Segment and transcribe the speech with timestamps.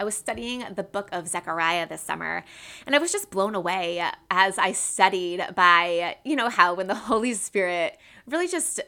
[0.00, 2.42] I was studying the book of Zechariah this summer,
[2.86, 6.94] and I was just blown away as I studied by, you know, how when the
[7.10, 8.80] Holy Spirit really just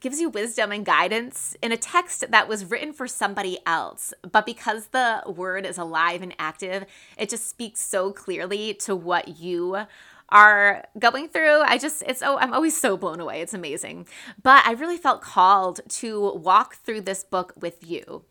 [0.00, 4.12] gives you wisdom and guidance in a text that was written for somebody else.
[4.28, 6.84] But because the word is alive and active,
[7.16, 9.86] it just speaks so clearly to what you
[10.30, 11.60] are going through.
[11.60, 13.40] I just, it's, oh, I'm always so blown away.
[13.40, 14.08] It's amazing.
[14.42, 18.24] But I really felt called to walk through this book with you.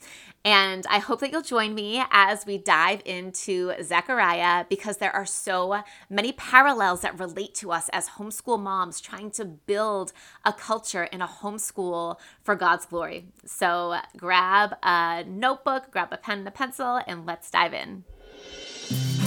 [0.46, 5.26] And I hope that you'll join me as we dive into Zechariah because there are
[5.26, 10.12] so many parallels that relate to us as homeschool moms trying to build
[10.44, 13.27] a culture in a homeschool for God's glory.
[13.45, 19.23] So grab a notebook, grab a pen and a pencil, and let's dive in.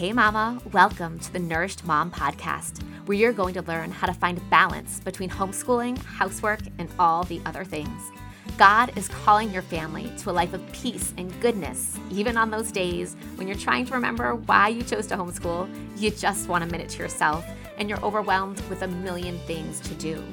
[0.00, 4.14] Hey, Mama, welcome to the Nourished Mom Podcast, where you're going to learn how to
[4.14, 8.10] find balance between homeschooling, housework, and all the other things.
[8.56, 12.72] God is calling your family to a life of peace and goodness, even on those
[12.72, 16.66] days when you're trying to remember why you chose to homeschool, you just want a
[16.68, 17.44] minute to yourself,
[17.76, 20.24] and you're overwhelmed with a million things to do.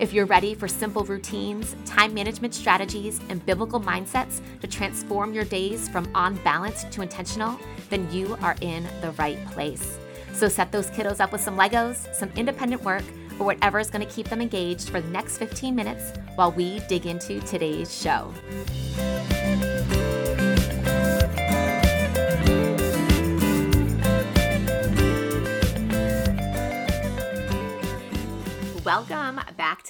[0.00, 5.44] If you're ready for simple routines, time management strategies, and biblical mindsets to transform your
[5.44, 7.56] days from on balance to intentional,
[7.90, 9.98] then you are in the right place.
[10.32, 13.04] So set those kiddos up with some Legos, some independent work,
[13.38, 16.80] or whatever is going to keep them engaged for the next 15 minutes while we
[16.88, 18.34] dig into today's show.
[28.84, 29.23] Welcome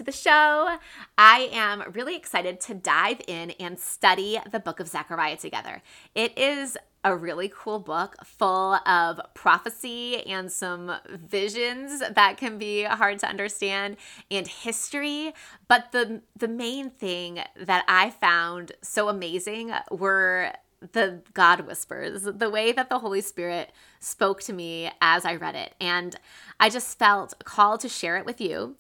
[0.05, 0.77] the show.
[1.19, 5.83] I am really excited to dive in and study the book of Zechariah together.
[6.15, 12.85] It is a really cool book full of prophecy and some visions that can be
[12.85, 13.99] hard to understand
[14.31, 15.35] and history
[15.69, 20.51] but the the main thing that i found so amazing were
[20.93, 25.55] the God whispers, the way that the Holy Spirit spoke to me as I read
[25.55, 25.75] it.
[25.81, 26.17] And
[26.61, 28.77] I just felt called to share it with you.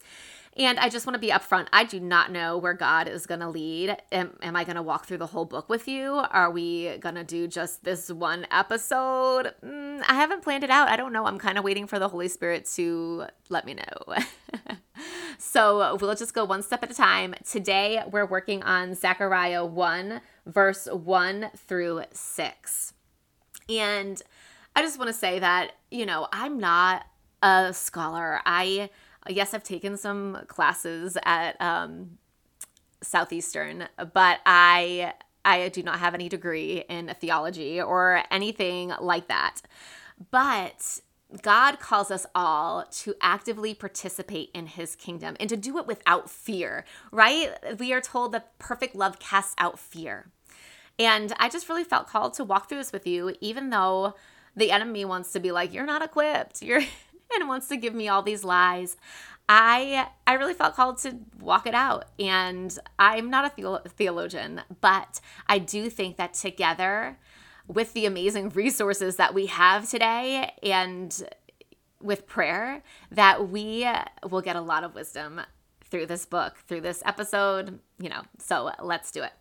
[0.56, 1.66] And I just want to be upfront.
[1.72, 3.96] I do not know where God is going to lead.
[4.12, 6.12] Am, am I going to walk through the whole book with you?
[6.30, 9.52] Are we going to do just this one episode?
[9.64, 10.88] Mm, I haven't planned it out.
[10.88, 11.26] I don't know.
[11.26, 14.16] I'm kind of waiting for the Holy Spirit to let me know.
[15.38, 17.34] so we'll just go one step at a time.
[17.44, 22.92] Today, we're working on Zechariah 1, verse 1 through 6.
[23.68, 24.22] And
[24.76, 27.06] I just want to say that, you know, I'm not
[27.42, 28.40] a scholar.
[28.46, 28.90] I
[29.28, 32.18] yes, I've taken some classes at um,
[33.02, 35.14] Southeastern, but I
[35.44, 39.60] I do not have any degree in theology or anything like that.
[40.30, 41.00] But
[41.42, 46.30] God calls us all to actively participate in his kingdom and to do it without
[46.30, 47.52] fear, right?
[47.78, 50.30] We are told that perfect love casts out fear.
[50.98, 54.14] And I just really felt called to walk through this with you, even though
[54.56, 56.62] the enemy wants to be like, you're not equipped.
[56.62, 56.82] You're
[57.34, 58.96] and wants to give me all these lies.
[59.48, 65.20] I I really felt called to walk it out and I'm not a theologian, but
[65.46, 67.18] I do think that together
[67.66, 71.22] with the amazing resources that we have today and
[72.00, 73.86] with prayer that we
[74.28, 75.40] will get a lot of wisdom
[75.84, 78.22] through this book, through this episode, you know.
[78.38, 79.32] So let's do it.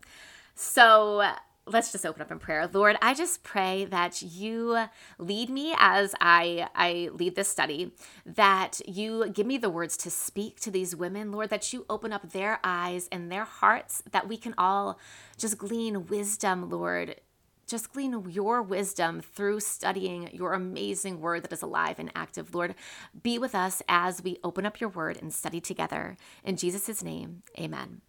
[0.54, 1.30] So
[1.66, 2.68] let's just open up in prayer.
[2.72, 4.86] Lord, I just pray that you
[5.18, 7.92] lead me as I I lead this study,
[8.26, 12.12] that you give me the words to speak to these women, Lord, that you open
[12.12, 14.98] up their eyes and their hearts that we can all
[15.38, 17.20] just glean wisdom, Lord.
[17.66, 22.54] Just glean your wisdom through studying your amazing word that is alive and active.
[22.54, 22.74] Lord,
[23.22, 26.18] be with us as we open up your word and study together.
[26.44, 28.02] In Jesus' name, amen.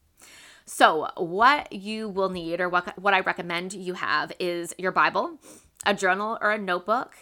[0.66, 5.38] So, what you will need, or what, what I recommend you have, is your Bible,
[5.86, 7.16] a journal or a notebook,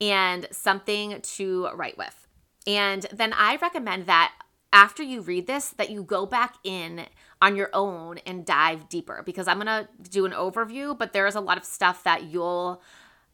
[0.00, 2.26] and something to write with.
[2.66, 4.32] And then I recommend that
[4.72, 7.06] after you read this that you go back in
[7.42, 11.26] on your own and dive deeper because I'm going to do an overview but there
[11.26, 12.80] is a lot of stuff that you'll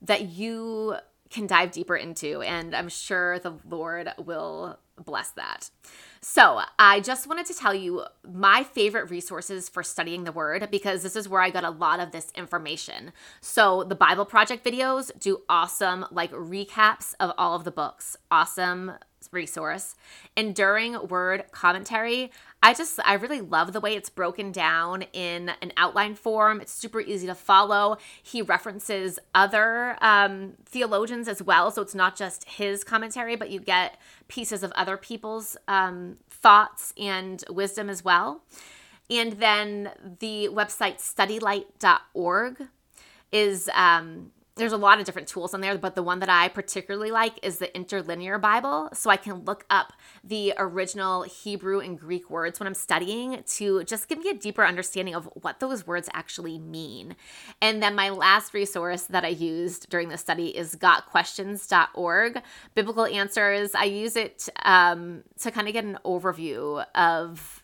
[0.00, 0.96] that you
[1.28, 5.70] can dive deeper into and I'm sure the Lord will bless that.
[6.20, 11.02] So, I just wanted to tell you my favorite resources for studying the word because
[11.02, 13.12] this is where I got a lot of this information.
[13.40, 18.16] So, the Bible Project videos do awesome, like recaps of all of the books.
[18.30, 18.92] Awesome
[19.32, 19.94] resource.
[20.36, 22.30] Enduring Word Commentary.
[22.62, 26.60] I just, I really love the way it's broken down in an outline form.
[26.60, 27.98] It's super easy to follow.
[28.22, 31.70] He references other um, theologians as well.
[31.70, 33.98] So it's not just his commentary, but you get
[34.28, 38.42] pieces of other people's um, thoughts and wisdom as well.
[39.08, 39.90] And then
[40.20, 42.68] the website studylight.org
[43.32, 46.48] is um, there's a lot of different tools on there, but the one that I
[46.48, 48.88] particularly like is the interlinear Bible.
[48.94, 49.92] So I can look up
[50.24, 54.64] the original Hebrew and Greek words when I'm studying to just give me a deeper
[54.64, 57.16] understanding of what those words actually mean.
[57.60, 62.42] And then my last resource that I used during the study is gotquestions.org,
[62.74, 63.74] biblical answers.
[63.74, 67.62] I use it um, to kind of get an overview of,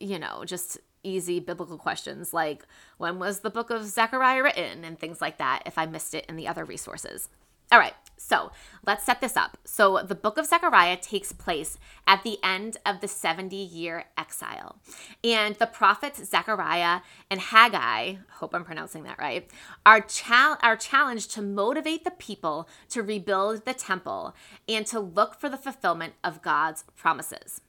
[0.00, 0.78] you know, just
[1.08, 2.64] easy biblical questions like
[2.98, 6.26] when was the book of Zechariah written and things like that if I missed it
[6.28, 7.28] in the other resources.
[7.70, 8.50] All right, so
[8.86, 9.58] let's set this up.
[9.64, 11.76] So, the book of Zechariah takes place
[12.06, 14.78] at the end of the 70 year exile.
[15.22, 17.00] And the prophets Zechariah
[17.30, 19.50] and Haggai, hope I'm pronouncing that right,
[19.84, 24.34] are, chal- are challenged to motivate the people to rebuild the temple
[24.66, 27.60] and to look for the fulfillment of God's promises.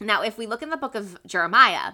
[0.00, 1.92] Now, if we look in the book of Jeremiah,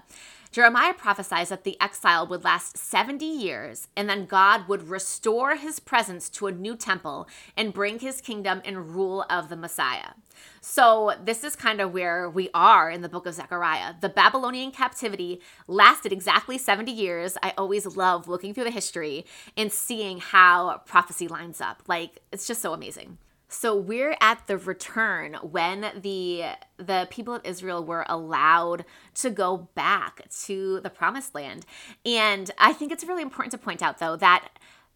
[0.51, 5.81] Jeremiah prophesies that the exile would last 70 years and then God would restore his
[5.81, 10.13] presence to a new temple and bring his kingdom and rule of the Messiah.
[10.61, 13.95] So, this is kind of where we are in the book of Zechariah.
[14.01, 17.39] The Babylonian captivity lasted exactly 70 years.
[17.43, 19.25] I always love looking through the history
[19.57, 21.83] and seeing how prophecy lines up.
[21.87, 23.19] Like, it's just so amazing.
[23.59, 26.45] So we're at the return when the
[26.77, 31.65] the people of Israel were allowed to go back to the promised land.
[32.05, 34.49] And I think it's really important to point out though that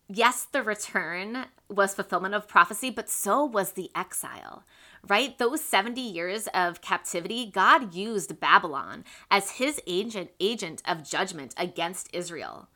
[0.09, 4.65] yes, the return was fulfillment of prophecy, but so was the exile.
[5.09, 5.39] Right?
[5.39, 12.11] Those 70 years of captivity, God used Babylon as his agent agent of judgment against
[12.13, 12.69] Israel.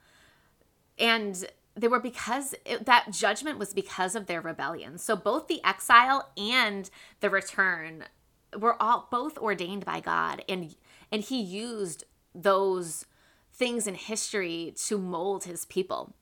[0.99, 1.45] And
[1.77, 4.99] they were because it, that judgment was because of their rebellion.
[4.99, 6.89] So both the exile and
[7.21, 8.05] the return
[8.59, 10.75] were all both ordained by God and
[11.11, 12.05] and he used
[12.35, 13.07] those
[13.53, 16.15] things in history to mold his people.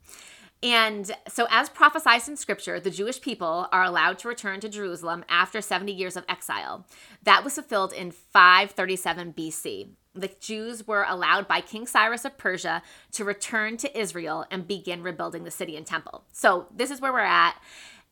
[0.62, 5.24] And so, as prophesied in scripture, the Jewish people are allowed to return to Jerusalem
[5.28, 6.86] after 70 years of exile.
[7.24, 12.82] That was fulfilled in 537 BC the Jews were allowed by King Cyrus of Persia
[13.12, 16.24] to return to Israel and begin rebuilding the city and temple.
[16.32, 17.56] So, this is where we're at.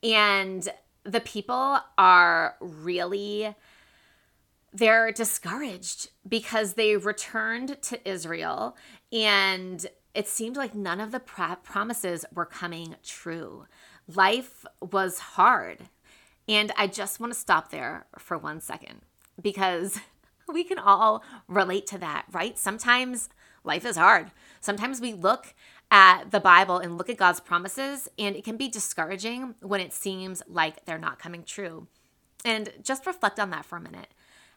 [0.02, 0.68] And
[1.04, 3.54] the people are really
[4.72, 8.76] they're discouraged because they returned to Israel
[9.12, 13.66] and it seemed like none of the promises were coming true.
[14.06, 15.88] Life was hard.
[16.48, 19.02] And I just want to stop there for one second
[19.40, 20.00] because
[20.52, 22.58] we can all relate to that, right?
[22.58, 23.28] Sometimes
[23.64, 24.30] life is hard.
[24.60, 25.54] Sometimes we look
[25.90, 29.92] at the Bible and look at God's promises, and it can be discouraging when it
[29.92, 31.88] seems like they're not coming true.
[32.44, 34.08] And just reflect on that for a minute.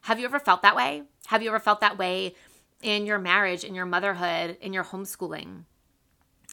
[0.02, 1.02] Have you ever felt that way?
[1.26, 2.34] Have you ever felt that way
[2.82, 5.64] in your marriage, in your motherhood, in your homeschooling?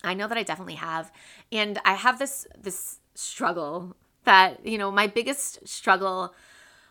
[0.03, 1.11] I know that I definitely have.
[1.51, 6.33] And I have this this struggle that, you know, my biggest struggle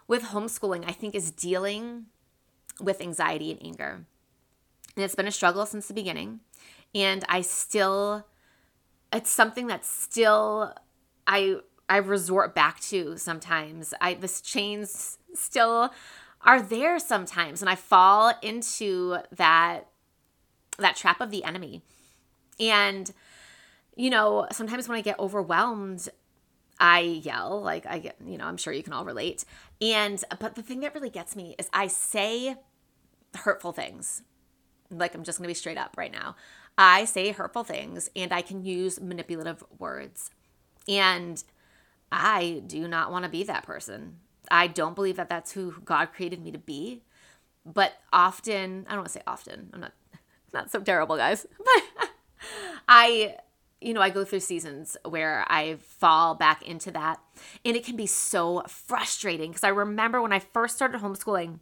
[0.07, 2.07] with homeschooling, I think, is dealing
[2.81, 4.05] with anxiety and anger.
[4.97, 6.41] And it's been a struggle since the beginning.
[6.95, 8.27] And I still,
[9.13, 10.75] it's something that still
[11.27, 11.57] I
[11.89, 13.95] I resort back to sometimes.
[14.01, 15.91] I this chains still
[16.43, 19.89] are there sometimes and I fall into that
[20.79, 21.83] that trap of the enemy.
[22.59, 23.11] And
[23.97, 26.09] you know, sometimes when I get overwhelmed,
[26.79, 29.45] I yell, like I get, you know, I'm sure you can all relate.
[29.81, 32.57] And but the thing that really gets me is I say
[33.35, 34.23] hurtful things.
[34.91, 36.37] Like, I'm just going to be straight up right now.
[36.77, 40.31] I say hurtful things and I can use manipulative words.
[40.89, 41.43] And
[42.11, 44.17] I do not want to be that person.
[44.51, 47.03] I don't believe that that's who God created me to be.
[47.65, 49.93] But often, I don't want to say often, I'm not
[50.53, 51.47] not so terrible, guys.
[51.59, 52.09] But
[52.89, 53.37] I
[53.81, 57.19] you know, I go through seasons where I fall back into that.
[57.65, 61.61] And it can be so frustrating because I remember when I first started homeschooling,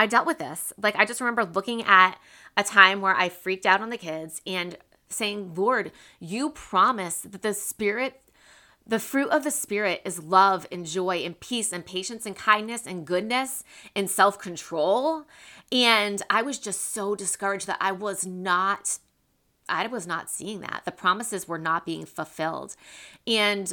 [0.00, 0.72] I dealt with this.
[0.82, 2.18] Like, I just remember looking at
[2.56, 4.76] a time where I freaked out on the kids and
[5.08, 8.14] saying, Lord, you promised that the spirit
[8.86, 12.86] The fruit of the Spirit is love and joy and peace and patience and kindness
[12.86, 13.62] and goodness
[13.94, 15.26] and self control.
[15.70, 18.98] And I was just so discouraged that I was not.
[19.68, 20.82] I was not seeing that.
[20.84, 22.74] The promises were not being fulfilled.
[23.26, 23.72] And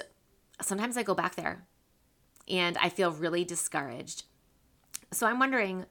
[0.61, 1.65] sometimes I go back there
[2.47, 4.25] and I feel really discouraged.
[5.11, 5.85] So I'm wondering,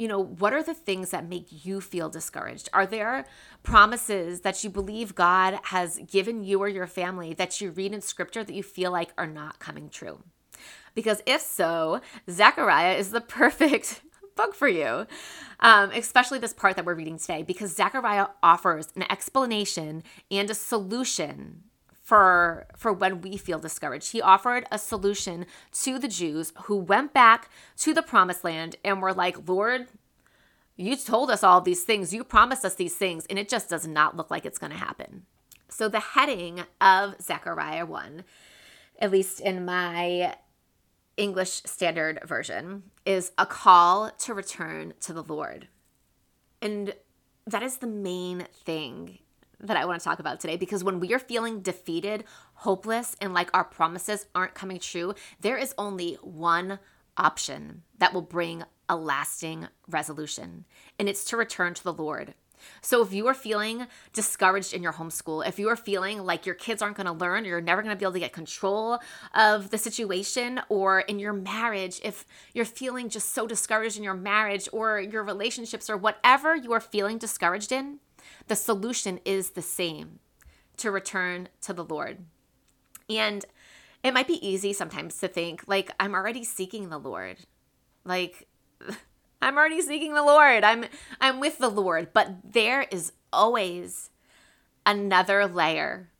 [0.00, 2.70] you know, what are the things that make you feel discouraged?
[2.72, 3.26] Are there
[3.62, 8.00] promises that you believe God has given you or your family that you read in
[8.00, 10.22] scripture that you feel like are not coming true?
[10.94, 14.00] Because if so, Zechariah is the perfect
[14.36, 15.06] book for you,
[15.60, 20.54] um, especially this part that we're reading today, because Zechariah offers an explanation and a
[20.54, 21.64] solution
[22.10, 24.10] for for when we feel discouraged.
[24.10, 25.46] He offered a solution
[25.84, 29.86] to the Jews who went back to the promised land and were like, "Lord,
[30.74, 32.12] you told us all these things.
[32.12, 34.76] You promised us these things, and it just does not look like it's going to
[34.76, 35.24] happen."
[35.68, 38.24] So the heading of Zechariah 1,
[38.98, 40.36] at least in my
[41.16, 45.68] English Standard Version, is a call to return to the Lord.
[46.60, 46.96] And
[47.46, 49.20] that is the main thing
[49.60, 52.24] that I want to talk about today because when we are feeling defeated,
[52.54, 56.78] hopeless, and like our promises aren't coming true, there is only one
[57.16, 60.64] option that will bring a lasting resolution,
[60.98, 62.34] and it's to return to the Lord.
[62.82, 66.54] So if you are feeling discouraged in your homeschool, if you are feeling like your
[66.54, 68.98] kids aren't going to learn, you're never going to be able to get control
[69.34, 74.14] of the situation, or in your marriage, if you're feeling just so discouraged in your
[74.14, 77.98] marriage or your relationships or whatever you are feeling discouraged in,
[78.48, 80.20] the solution is the same
[80.78, 82.18] to return to the Lord.
[83.08, 83.44] And
[84.02, 87.38] it might be easy sometimes to think, like, I'm already seeking the Lord.
[88.04, 88.48] Like,
[89.42, 90.64] I'm already seeking the Lord.
[90.64, 90.84] I'm
[91.20, 94.10] I'm with the Lord, but there is always
[94.86, 96.10] another layer.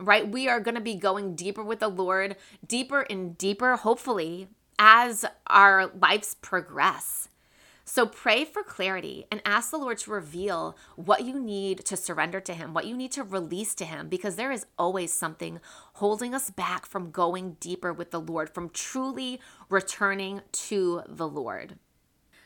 [0.00, 0.28] Right?
[0.28, 5.24] We are going to be going deeper with the Lord, deeper and deeper hopefully as
[5.46, 7.28] our lives progress.
[7.86, 12.40] So pray for clarity and ask the Lord to reveal what you need to surrender
[12.40, 15.60] to Him, what you need to release to Him, because there is always something
[15.94, 19.38] holding us back from going deeper with the Lord, from truly
[19.68, 21.78] returning to the Lord.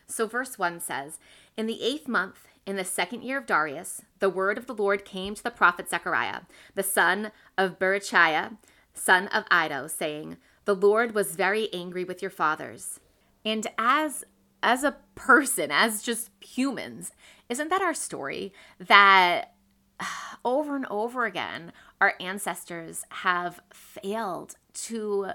[0.07, 1.19] So, verse 1 says,
[1.57, 5.05] In the eighth month, in the second year of Darius, the word of the Lord
[5.05, 6.43] came to the prophet Zechariah,
[6.75, 8.57] the son of Berechiah,
[8.93, 12.99] son of Iddo, saying, The Lord was very angry with your fathers.
[13.45, 14.25] And as
[14.63, 17.13] as a person, as just humans,
[17.49, 18.53] isn't that our story?
[18.79, 19.55] That
[20.45, 25.31] over and over again, our ancestors have failed to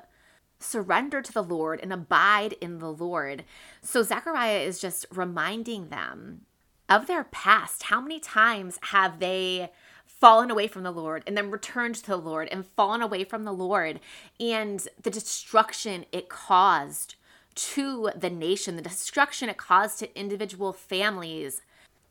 [0.59, 3.43] surrender to the Lord and abide in the Lord.
[3.81, 6.41] So Zechariah is just reminding them
[6.87, 7.83] of their past.
[7.83, 9.71] How many times have they
[10.05, 13.43] fallen away from the Lord and then returned to the Lord and fallen away from
[13.43, 13.99] the Lord
[14.39, 17.15] and the destruction it caused
[17.55, 21.61] to the nation, the destruction it caused to individual families.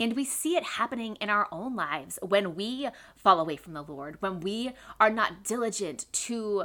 [0.00, 3.82] And we see it happening in our own lives when we fall away from the
[3.82, 6.64] Lord, when we are not diligent to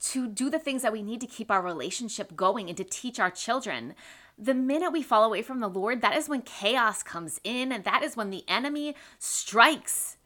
[0.00, 3.18] to do the things that we need to keep our relationship going and to teach
[3.18, 3.94] our children.
[4.36, 7.84] The minute we fall away from the Lord, that is when chaos comes in and
[7.84, 10.18] that is when the enemy strikes.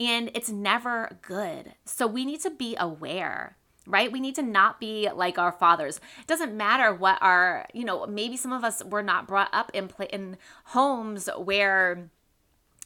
[0.00, 1.74] And it's never good.
[1.84, 3.56] So we need to be aware
[3.86, 4.10] right?
[4.10, 6.00] We need to not be like our fathers.
[6.20, 9.70] It doesn't matter what our, you know, maybe some of us were not brought up
[9.74, 12.10] in in homes where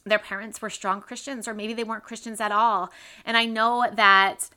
[0.03, 2.91] their parents were strong Christians or maybe they weren't Christians at all.
[3.25, 4.49] And I know that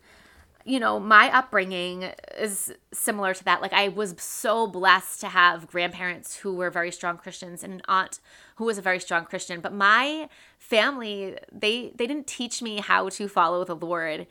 [0.67, 3.61] you know, my upbringing is similar to that.
[3.61, 7.83] Like I was so blessed to have grandparents who were very strong Christians and an
[7.87, 8.21] aunt
[8.57, 13.11] who was a very strong Christian, but my family, they they didn't teach me how
[13.11, 14.27] to follow the Lord.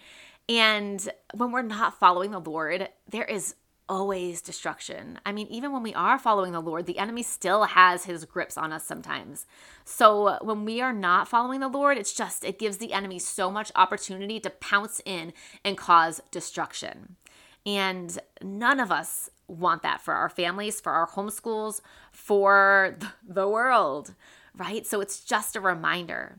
[0.49, 3.55] And when we're not following the Lord, there is
[3.89, 5.19] always destruction.
[5.25, 8.57] I mean, even when we are following the Lord, the enemy still has his grips
[8.57, 9.45] on us sometimes.
[9.83, 13.51] So when we are not following the Lord, it's just, it gives the enemy so
[13.51, 15.33] much opportunity to pounce in
[15.63, 17.17] and cause destruction.
[17.65, 21.81] And none of us want that for our families, for our homeschools,
[22.11, 22.97] for
[23.27, 24.13] the world,
[24.55, 24.85] right?
[24.87, 26.37] So it's just a reminder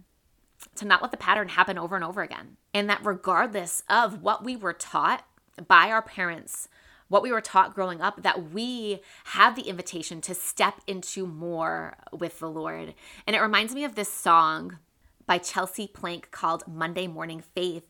[0.76, 2.56] to not let the pattern happen over and over again.
[2.72, 5.24] And that regardless of what we were taught
[5.68, 6.68] by our parents,
[7.08, 11.96] what we were taught growing up, that we have the invitation to step into more
[12.12, 12.94] with the Lord.
[13.26, 14.78] And it reminds me of this song
[15.26, 17.84] by Chelsea Plank called Monday Morning Faith.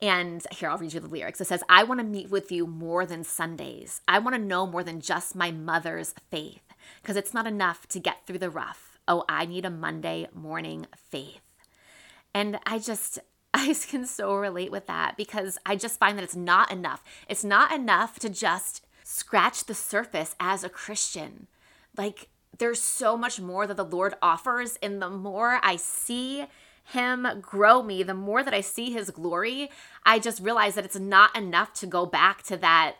[0.00, 1.40] And here, I'll read you the lyrics.
[1.40, 4.00] It says, I want to meet with you more than Sundays.
[4.06, 6.62] I want to know more than just my mother's faith,
[7.02, 8.98] because it's not enough to get through the rough.
[9.08, 11.40] Oh, I need a Monday morning faith.
[12.34, 13.18] And I just,
[13.54, 17.02] I can so relate with that because I just find that it's not enough.
[17.28, 21.46] It's not enough to just scratch the surface as a Christian.
[21.96, 24.78] Like, there's so much more that the Lord offers.
[24.82, 26.46] And the more I see
[26.84, 29.70] Him grow me, the more that I see His glory,
[30.04, 32.96] I just realize that it's not enough to go back to that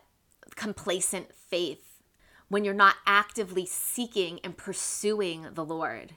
[0.57, 2.03] complacent faith
[2.49, 6.15] when you're not actively seeking and pursuing the Lord.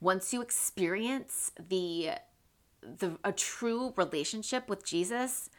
[0.00, 2.10] Once you experience the
[2.82, 5.50] the a true relationship with Jesus,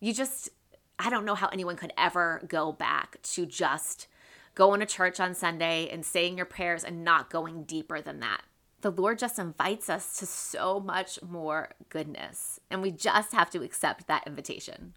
[0.00, 0.50] you just
[0.98, 4.06] I don't know how anyone could ever go back to just
[4.54, 8.42] going to church on Sunday and saying your prayers and not going deeper than that.
[8.82, 13.62] The Lord just invites us to so much more goodness, and we just have to
[13.62, 14.94] accept that invitation.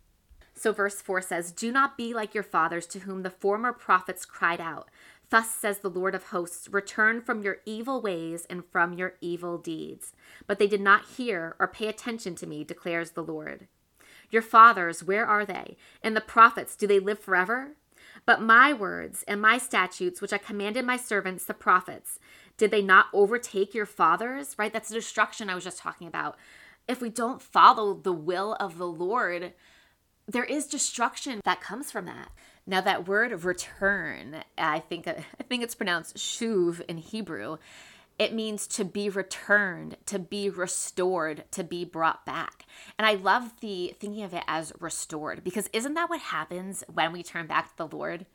[0.54, 4.26] So, verse 4 says, Do not be like your fathers to whom the former prophets
[4.26, 4.90] cried out.
[5.30, 9.58] Thus says the Lord of hosts, Return from your evil ways and from your evil
[9.58, 10.14] deeds.
[10.46, 13.68] But they did not hear or pay attention to me, declares the Lord.
[14.30, 15.78] Your fathers, where are they?
[16.02, 17.76] And the prophets, do they live forever?
[18.26, 22.20] But my words and my statutes, which I commanded my servants, the prophets,
[22.58, 24.56] did they not overtake your fathers?
[24.58, 24.72] Right?
[24.72, 26.38] That's the destruction I was just talking about.
[26.88, 29.54] If we don't follow the will of the Lord,
[30.28, 32.30] there is destruction that comes from that.
[32.66, 37.58] Now that word return, I think uh, I think it's pronounced shuv in Hebrew.
[38.20, 42.66] It means to be returned, to be restored, to be brought back.
[42.98, 47.12] And I love the thinking of it as restored because isn't that what happens when
[47.12, 48.26] we turn back to the Lord?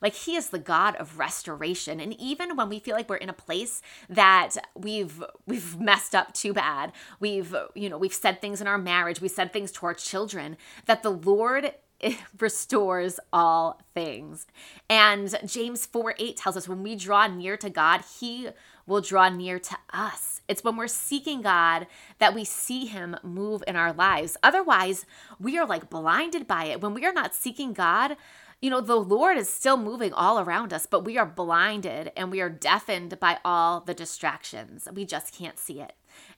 [0.00, 2.00] Like he is the God of restoration.
[2.00, 6.32] And even when we feel like we're in a place that we've we've messed up
[6.32, 9.86] too bad, we've you know, we've said things in our marriage, we said things to
[9.86, 11.72] our children, that the Lord
[12.38, 14.46] restores all things.
[14.88, 18.48] And James 4 8 tells us when we draw near to God, He
[18.86, 20.39] will draw near to us.
[20.50, 21.86] It's when we're seeking God
[22.18, 24.36] that we see Him move in our lives.
[24.42, 25.06] Otherwise,
[25.38, 26.80] we are like blinded by it.
[26.80, 28.16] When we are not seeking God,
[28.60, 32.32] you know, the Lord is still moving all around us, but we are blinded and
[32.32, 34.88] we are deafened by all the distractions.
[34.92, 35.92] We just can't see it.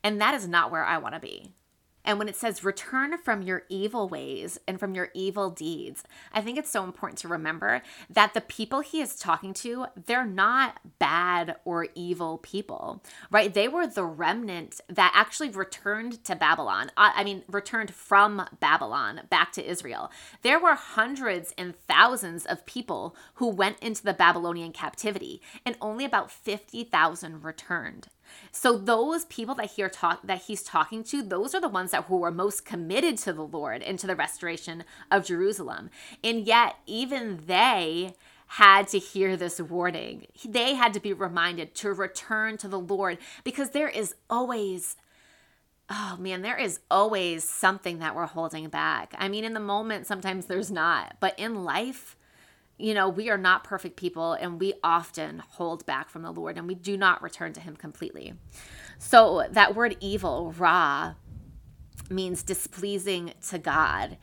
[0.05, 1.53] And that is not where I want to be.
[2.05, 6.41] And when it says return from your evil ways and from your evil deeds, I
[6.41, 10.81] think it's so important to remember that the people he is talking to, they're not
[10.99, 13.53] bad or evil people, right?
[13.53, 16.91] They were the remnant that actually returned to Babylon.
[16.97, 20.11] Uh, I mean, returned from Babylon back to Israel.
[20.43, 26.05] There were hundreds and thousands of people who went into the Babylonian captivity, and only
[26.05, 28.09] about 50,000 returned.
[28.51, 32.05] So those people that he talk that he's talking to, those are the ones that
[32.05, 35.91] who are most committed to the Lord and to the restoration of Jerusalem.
[36.23, 38.15] And yet even they
[38.47, 40.27] had to hear this warning.
[40.45, 44.97] They had to be reminded to return to the Lord because there is always
[45.91, 49.15] oh man, there is always something that we're holding back.
[49.19, 52.17] I mean, in the moment, sometimes there's not, but in life,
[52.79, 56.59] you know, we are not perfect people and we often hold back from the Lord
[56.59, 58.35] and we do not return to Him completely.
[58.99, 61.15] So, that word evil, ra,
[62.11, 64.19] means displeasing to God.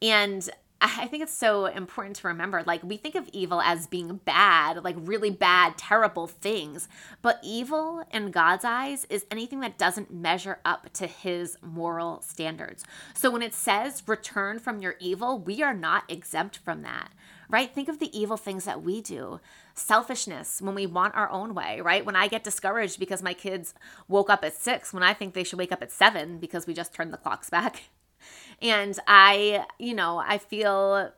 [0.00, 0.48] And
[0.84, 4.82] I think it's so important to remember like, we think of evil as being bad,
[4.82, 6.88] like really bad, terrible things.
[7.22, 12.84] But evil in God's eyes is anything that doesn't measure up to his moral standards.
[13.14, 17.12] So when it says return from your evil, we are not exempt from that
[17.52, 17.72] right?
[17.72, 19.38] Think of the evil things that we do.
[19.74, 22.04] Selfishness when we want our own way, right?
[22.04, 23.74] When I get discouraged because my kids
[24.08, 26.74] woke up at six when I think they should wake up at seven because we
[26.74, 27.82] just turned the clocks back.
[28.60, 31.10] And I, you know, I feel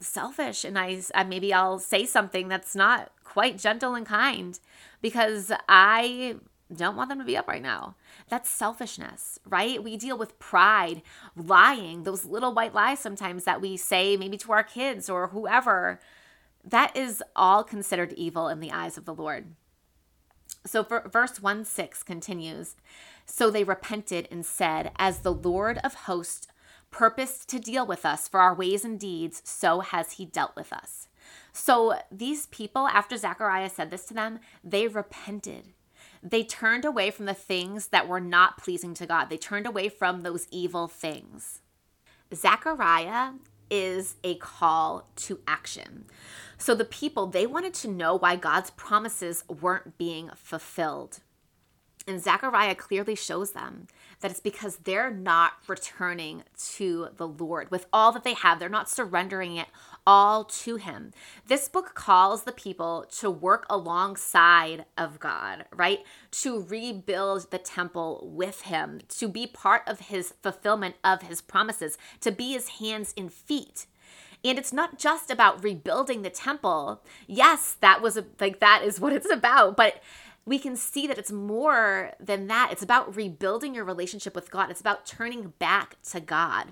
[0.00, 4.58] selfish and I, I maybe I'll say something that's not quite gentle and kind
[5.00, 6.34] because I
[6.74, 7.94] don't want them to be up right now.
[8.28, 9.82] That's selfishness, right?
[9.82, 11.02] We deal with pride,
[11.34, 15.98] lying, those little white lies sometimes that we say maybe to our kids or whoever.
[16.62, 19.54] That is all considered evil in the eyes of the Lord.
[20.66, 22.76] So verse 1 6 continues
[23.24, 26.48] So they repented and said, As the Lord of hosts
[26.90, 30.72] purposed to deal with us for our ways and deeds, so has he dealt with
[30.72, 31.08] us.
[31.52, 35.72] So these people, after Zechariah said this to them, they repented
[36.22, 39.26] they turned away from the things that were not pleasing to God.
[39.26, 41.60] They turned away from those evil things.
[42.34, 43.32] Zechariah
[43.70, 46.04] is a call to action.
[46.56, 51.20] So the people, they wanted to know why God's promises weren't being fulfilled.
[52.06, 53.86] And Zechariah clearly shows them
[54.20, 56.42] that it's because they're not returning
[56.76, 58.58] to the Lord with all that they have.
[58.58, 59.68] They're not surrendering it
[60.08, 61.12] all to Him.
[61.48, 65.98] This book calls the people to work alongside of God, right?
[66.30, 71.98] To rebuild the temple with Him, to be part of His fulfillment of His promises,
[72.22, 73.84] to be His hands and feet.
[74.42, 77.02] And it's not just about rebuilding the temple.
[77.26, 80.00] Yes, that was a, like that is what it's about, but
[80.46, 82.70] we can see that it's more than that.
[82.72, 84.70] It's about rebuilding your relationship with God.
[84.70, 86.68] It's about turning back to God.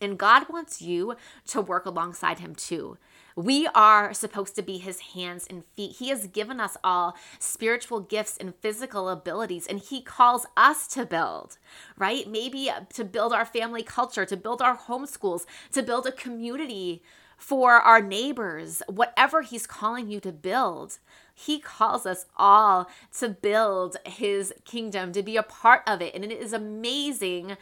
[0.00, 1.16] And God wants you
[1.48, 2.96] to work alongside Him too.
[3.36, 5.96] We are supposed to be His hands and feet.
[5.98, 11.06] He has given us all spiritual gifts and physical abilities, and He calls us to
[11.06, 11.58] build,
[11.96, 12.28] right?
[12.28, 17.02] Maybe to build our family culture, to build our homeschools, to build a community
[17.36, 20.98] for our neighbors, whatever He's calling you to build.
[21.32, 26.14] He calls us all to build His kingdom, to be a part of it.
[26.14, 27.56] And it is amazing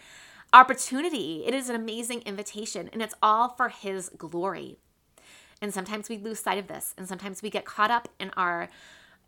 [0.52, 1.44] opportunity.
[1.46, 4.78] It is an amazing invitation, and it's all for His glory.
[5.60, 8.68] And sometimes we lose sight of this, and sometimes we get caught up in our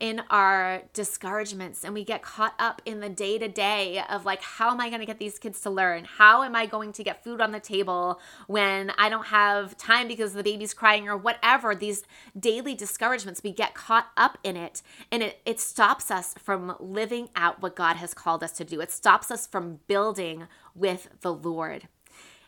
[0.00, 4.42] in our discouragements and we get caught up in the day to day of like,
[4.42, 6.06] how am I going to get these kids to learn?
[6.06, 10.08] How am I going to get food on the table when I don't have time
[10.08, 11.74] because the baby's crying or whatever?
[11.74, 12.02] These
[12.38, 14.82] daily discouragements, we get caught up in it
[15.12, 18.80] and it, it stops us from living out what God has called us to do.
[18.80, 21.88] It stops us from building with the Lord.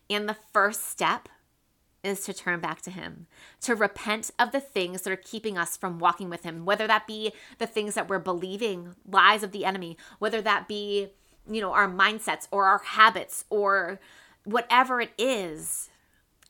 [0.09, 1.29] And the first step
[2.05, 3.27] is to turn back to Him,
[3.61, 7.07] to repent of the things that are keeping us from walking with Him, whether that
[7.07, 11.09] be the things that we're believing, lies of the enemy, whether that be,
[11.49, 14.01] you know, our mindsets or our habits or
[14.45, 15.91] whatever it is.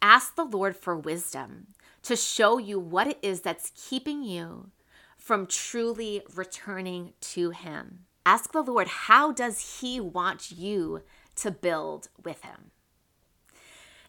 [0.00, 1.68] Ask the Lord for wisdom
[2.02, 4.70] to show you what it is that's keeping you
[5.16, 8.06] from truly returning to Him.
[8.26, 11.02] Ask the Lord, how does He want you
[11.36, 12.72] to build with Him?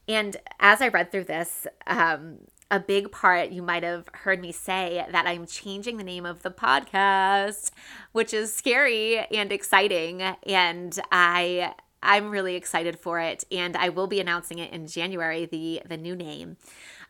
[0.08, 2.40] And as I read through this, um,
[2.70, 6.42] a big part you might have heard me say that I'm changing the name of
[6.42, 7.72] the podcast,
[8.12, 10.22] which is scary and exciting.
[10.22, 15.46] And I I'm really excited for it, and I will be announcing it in January
[15.46, 16.58] the the new name.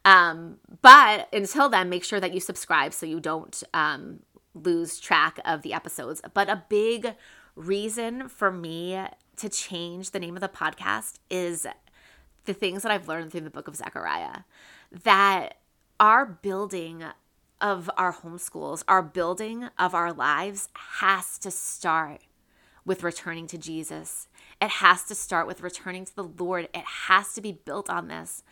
[0.06, 4.20] Um, but until then, make sure that you subscribe so you don't um,
[4.54, 6.22] lose track of the episodes.
[6.34, 7.16] But a big
[7.56, 9.00] reason for me
[9.38, 11.66] to change the name of the podcast is
[12.46, 14.42] the things that I've learned through the book of Zechariah
[15.04, 15.58] that
[16.00, 17.04] our building
[17.62, 22.22] of our homeschools, our building of our lives has to start
[22.86, 24.28] with returning to Jesus.
[24.62, 26.68] It has to start with returning to the Lord.
[26.74, 28.44] It has to be built on this.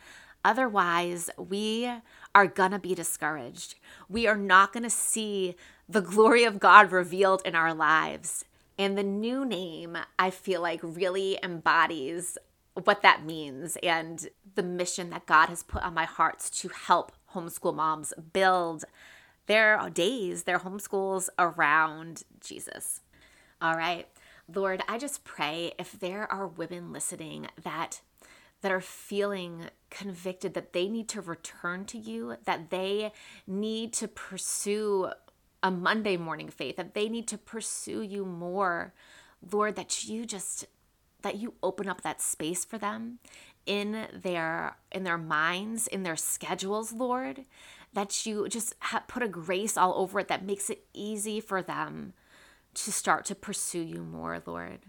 [0.43, 1.91] Otherwise, we
[2.33, 3.75] are going to be discouraged.
[4.09, 5.55] We are not going to see
[5.87, 8.45] the glory of God revealed in our lives.
[8.79, 12.37] And the new name, I feel like, really embodies
[12.73, 17.11] what that means and the mission that God has put on my heart to help
[17.33, 18.85] homeschool moms build
[19.47, 23.01] their days, their homeschools around Jesus.
[23.61, 24.07] All right.
[24.53, 28.01] Lord, I just pray if there are women listening that
[28.61, 33.11] that are feeling convicted that they need to return to you, that they
[33.47, 35.09] need to pursue
[35.63, 38.93] a Monday morning faith, that they need to pursue you more.
[39.51, 40.67] Lord, that you just
[41.21, 43.19] that you open up that space for them
[43.65, 47.45] in their in their minds in their schedules lord
[47.93, 51.61] that you just ha- put a grace all over it that makes it easy for
[51.61, 52.13] them
[52.73, 54.79] to start to pursue you more lord.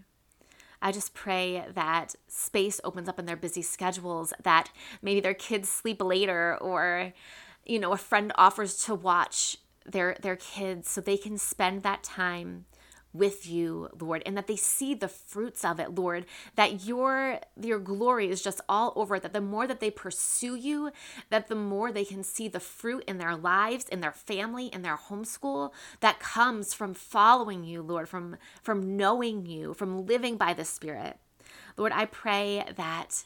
[0.81, 4.69] I just pray that space opens up in their busy schedules, that
[5.01, 7.13] maybe their kids sleep later or
[7.65, 12.03] you know a friend offers to watch their their kids so they can spend that
[12.03, 12.65] time
[13.13, 17.79] with you, Lord, and that they see the fruits of it, Lord, that your your
[17.79, 20.91] glory is just all over it, that the more that they pursue you,
[21.29, 24.81] that the more they can see the fruit in their lives, in their family, in
[24.81, 30.53] their homeschool that comes from following you, Lord, from from knowing you, from living by
[30.53, 31.17] the Spirit.
[31.77, 33.23] Lord, I pray that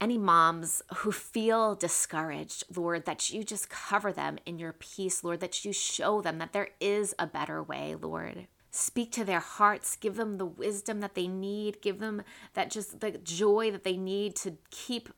[0.00, 5.40] any moms who feel discouraged, Lord, that you just cover them in your peace, Lord,
[5.40, 8.46] that you show them that there is a better way, Lord.
[8.76, 13.00] Speak to their hearts, give them the wisdom that they need, give them that just
[13.00, 15.08] the joy that they need to keep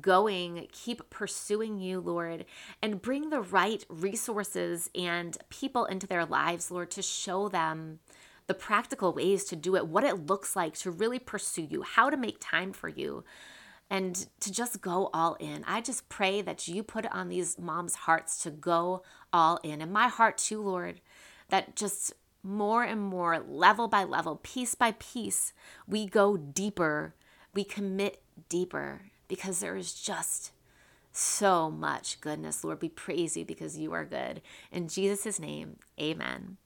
[0.00, 2.46] going, keep pursuing you, Lord,
[2.80, 7.98] and bring the right resources and people into their lives, Lord, to show them
[8.46, 12.08] the practical ways to do it, what it looks like to really pursue you, how
[12.08, 13.22] to make time for you,
[13.90, 15.62] and to just go all in.
[15.66, 19.92] I just pray that you put on these moms' hearts to go all in, and
[19.92, 21.02] my heart too, Lord,
[21.50, 22.14] that just
[22.44, 25.52] more and more, level by level, piece by piece,
[25.88, 27.14] we go deeper,
[27.54, 30.52] we commit deeper because there is just
[31.10, 32.62] so much goodness.
[32.62, 34.42] Lord, we praise you because you are good.
[34.70, 36.58] In Jesus' name, amen.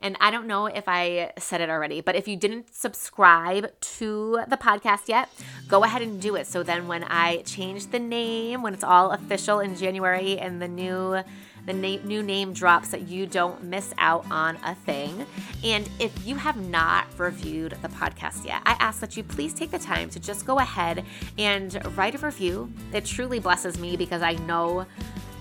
[0.00, 4.44] And I don't know if I said it already, but if you didn't subscribe to
[4.48, 5.28] the podcast yet,
[5.66, 6.46] go ahead and do it.
[6.46, 10.68] So then when I change the name, when it's all official in January and the
[10.68, 11.22] new
[11.68, 15.26] the new name drops that you don't miss out on a thing.
[15.62, 19.70] And if you have not reviewed the podcast yet, I ask that you please take
[19.70, 21.04] the time to just go ahead
[21.36, 22.72] and write a review.
[22.92, 24.86] It truly blesses me because I know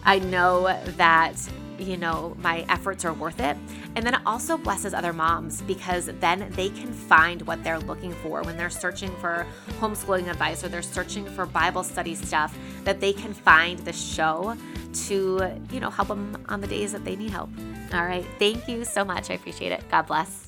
[0.04, 0.64] I know
[0.98, 1.36] that
[1.80, 3.58] you know, my efforts are worth it.
[3.96, 8.14] And then it also blesses other moms because then they can find what they're looking
[8.14, 9.46] for when they're searching for
[9.80, 14.56] homeschooling advice or they're searching for Bible study stuff, that they can find the show
[14.94, 17.50] to, you know, help them on the days that they need help.
[17.94, 18.26] All right.
[18.40, 19.30] Thank you so much.
[19.30, 19.84] I appreciate it.
[19.90, 20.47] God bless.